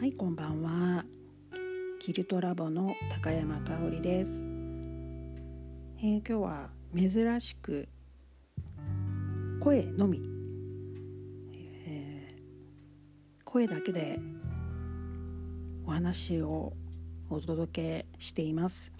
[0.00, 1.04] はいこんばんは。
[1.98, 4.46] キルトラボの高山香織です、
[5.98, 7.88] えー、今日は珍しく
[9.58, 10.20] 声のみ、
[11.84, 14.20] えー、声だけで
[15.84, 16.74] お話を
[17.28, 18.92] お届けしています。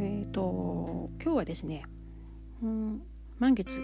[0.00, 1.84] えっ、ー、と今日はですね、
[2.62, 3.02] うん、
[3.38, 3.82] 満月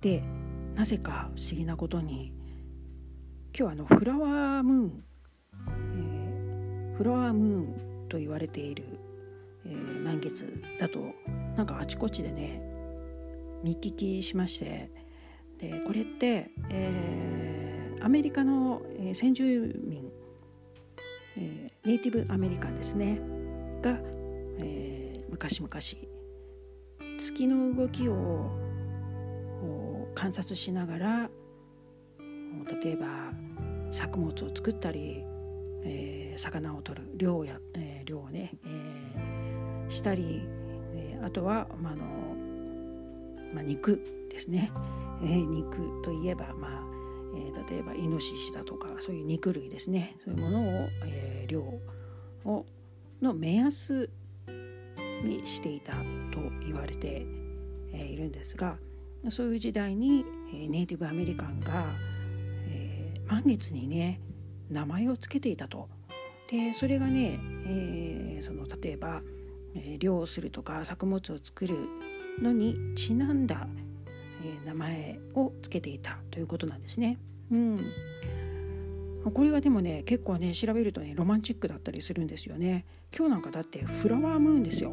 [0.00, 0.22] で
[0.74, 2.32] なぜか不思議なことに
[3.60, 5.04] 今日はあのフラワームーン、
[5.96, 8.84] えー、フラワームーンと言われている、
[9.66, 11.00] えー、満月だと
[11.56, 12.62] なんかあちこちでね
[13.64, 14.92] 見聞きしまして
[15.58, 20.08] でこれって、えー、アメリカの、えー、先住民、
[21.36, 23.20] えー、ネイティブアメリカンですね
[23.82, 23.98] が、
[24.60, 25.68] えー、昔々
[27.18, 28.52] 月の動きを
[30.14, 31.30] 観察しながら
[32.82, 33.32] 例えば
[33.92, 35.24] 作物を作ったり、
[35.84, 40.42] えー、魚を取る漁や、えー、漁をね、えー、したり、
[40.94, 42.04] えー、あとは、まあの
[43.54, 44.70] まあ、肉ですね、
[45.22, 46.82] えー、肉といえば、まあ
[47.34, 50.16] えー、例えばイノシシだとかそういう肉類ですね。
[50.24, 51.62] そういうものを、えー、漁
[52.44, 52.66] を
[53.20, 54.10] の目安
[55.24, 55.92] にしていた
[56.30, 57.26] と言われて、
[57.92, 58.76] えー、いるんですが
[59.30, 61.86] そういう時代に、えー、ネイティブアメリカンが
[63.38, 64.20] 満月にね
[64.68, 65.88] 名前を付けていたと。
[66.50, 69.22] でそれがね、えー、その例えば、
[69.76, 71.76] えー、漁をするとか作物を作る
[72.42, 73.68] のにちなんだ、
[74.42, 77.18] えー、名前を付けていたということなんですね。
[77.52, 77.92] うん、
[79.32, 82.86] これがでもね結構ね調べるとねロマンチックだったりするんですよね。
[83.16, 84.92] 今日なんかだってフラワームーンですよ。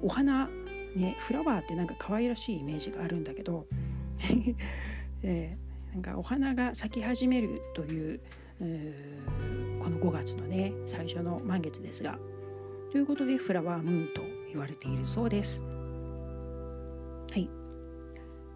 [0.00, 0.48] お花
[0.96, 3.66] ねフラワーってなんか可愛らしいイメージがあるんだけど、
[5.22, 8.20] えーなんかお花が咲き始めるという
[9.80, 12.18] この5月のね最初の満月ですが
[12.90, 15.62] ということでフラワームーンと言われているそうです。
[17.30, 17.48] はい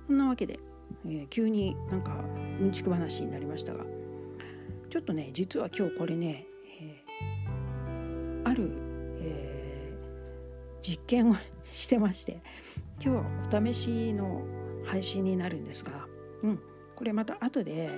[0.06, 0.58] そんなわけで、
[1.06, 2.16] えー、急になんか
[2.60, 3.84] うんちく話になりましたが
[4.90, 6.46] ちょっとね実は今日これね、
[6.80, 8.70] えー、ある、
[9.20, 12.40] えー、実験を してまして
[13.02, 14.42] 今日はお試しの
[14.84, 16.06] 配信になるんですが、
[16.42, 16.60] うん、
[17.02, 17.90] これまた後で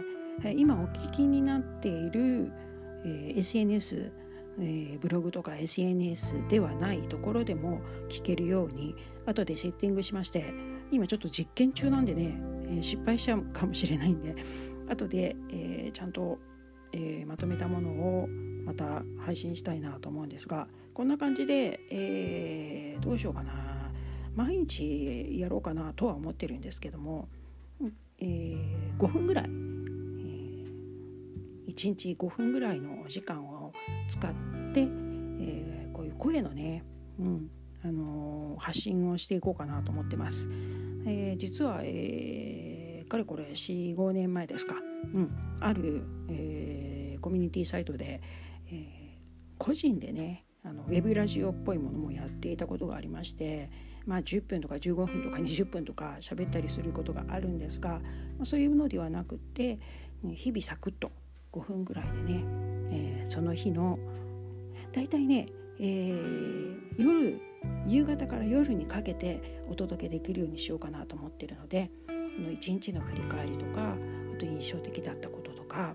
[0.56, 2.50] 今お聞きになっている、
[3.04, 4.10] え、SNS、
[4.58, 10.54] えー、ブログとか SNS ではないところでも聞けるように後でセッティングしまして
[10.90, 12.40] 今ちょっと実験中なんでね、
[12.78, 14.36] え、失敗しちゃうかもしれないんで
[14.88, 16.38] 後で、え、ちゃんと、
[16.94, 18.28] え、まとめたものを
[18.64, 23.52] また配信したいなと思うんですがこんな感じで、えー、どうしようかな。
[24.34, 27.28] 毎日やろうかなとは思ってるんですけども
[28.18, 29.54] えー、5分ぐらい、えー、
[31.68, 33.72] 1日5分ぐらいの時間を
[34.08, 34.32] 使っ
[34.72, 36.84] て、えー、こういう声のね、
[37.18, 37.50] うん
[37.84, 40.48] あのー、発信をしていこうかなと思ってます。
[41.06, 44.76] えー、実は、えー、かれこれ45年前ですか、
[45.12, 45.30] うん、
[45.60, 48.22] ある、えー、コミュニティサイトで、
[48.68, 48.74] えー、
[49.58, 53.70] 個人でねあのウェブラジオっぽいものもやっていたことがありまして、
[54.06, 58.00] まあ、10分とか15分とか20分とか喋ったりすることがあるんですが、ま
[58.42, 59.78] あ、そういうのではなくって
[60.32, 61.10] 日々サクッと
[61.52, 62.44] 5分ぐらいでね、
[62.90, 63.98] えー、その日の
[64.92, 65.46] 大体ね、
[65.78, 67.40] えー、夜
[67.86, 71.90] 夕方から夜にかけてお届けできるようにしようかなと思ってるので
[72.50, 73.96] 一日の振り返りとか
[74.34, 75.94] あと印象的だったこととか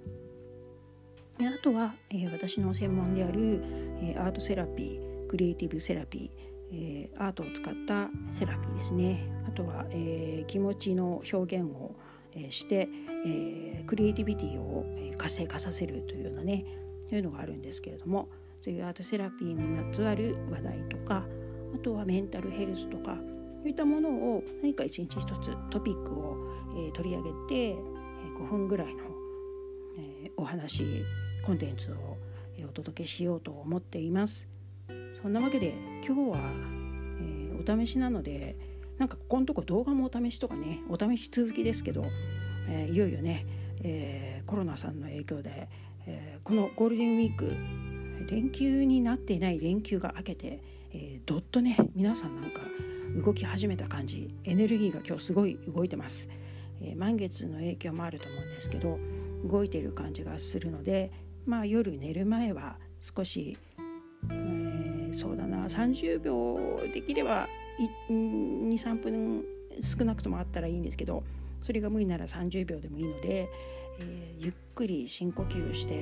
[1.40, 3.64] あとは、えー、私の専門である、
[4.02, 11.96] えー、アートセラピークリエイティブセラピーえー、アートを使ったセラピーですねあとは、えー、気持ちの表現を、
[12.36, 12.90] えー、して、
[13.26, 14.86] えー、クリエイティビティを
[15.18, 16.66] 活性化させるというようなね
[17.10, 18.30] そういうのがあるんですけれども
[18.62, 21.24] そういうアートセラピーにまつわる話題とか
[21.74, 23.16] あとはメンタルヘルスとか
[23.62, 26.36] そういったものを何か一日一つトピックを、
[26.76, 27.76] えー、取り上げて、え、
[28.38, 29.02] 5分ぐらいの、
[29.98, 31.04] えー、お話
[31.44, 32.18] コンテンツを
[32.62, 34.49] えお届けしようと思っています。
[35.22, 35.76] そんなわけで
[36.06, 36.40] 今日は、
[37.22, 38.56] えー、お試しなので
[38.98, 42.06] なんかここのとこ動画もお試しとかねお試し続きですけど、
[42.70, 43.46] えー、いよいよね、
[43.84, 45.70] えー、コロナさんの影響で、
[46.06, 47.54] えこのゴールデンウィーク
[48.30, 50.62] 連休になっていない連休が明けて、
[50.94, 52.62] えどっとね皆さんなんか
[53.24, 56.30] 動き始めた感じエネルギーが今日すごい動いてます、
[56.82, 59.00] え満月の影響もあると思うんですけど
[59.46, 61.12] 動いてる感じがするので
[61.46, 63.58] まあ夜寝る前は少し、
[64.30, 64.59] えー
[65.20, 67.48] そうだな30秒できれば
[68.10, 69.44] 23分
[69.82, 71.24] 少なくともあったらいいんですけど
[71.62, 73.50] それが無理なら30秒でもいいので、
[74.00, 75.96] えー、ゆっくり深呼吸して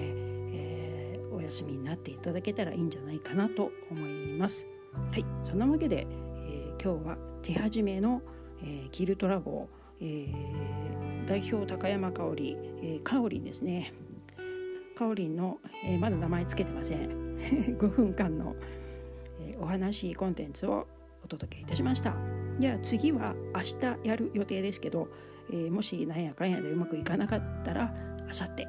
[0.54, 4.68] え、お休みになっていただけたらいいんじゃないかなと思います。
[4.94, 6.06] はい、そんなわけで、
[6.46, 8.22] えー、今日は手始めの、
[8.64, 9.68] え、キルトラボ、
[10.00, 10.28] え、
[11.28, 13.94] 代表高山香織、えー、香織ですね。
[14.96, 17.38] 香織の、えー、まだ名前つけてません。
[17.78, 18.56] 5分間の、
[19.60, 20.88] お話コンテンツを
[21.24, 22.16] お届けいたしました。
[22.60, 25.08] では次は明日やる予定ですけど、
[25.52, 27.94] えー、もしなんやかんやでうまくいかなかったら
[28.28, 28.66] あさって、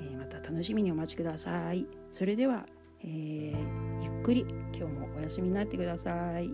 [0.00, 1.86] えまた楽しみにお待ちください。
[2.10, 2.66] それでは、
[3.00, 6.52] えー、ゆっくり今日もお休みになってください。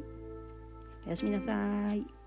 [1.06, 2.19] おやすみなさい。